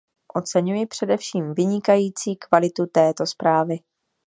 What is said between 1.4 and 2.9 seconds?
vynikající kvalitu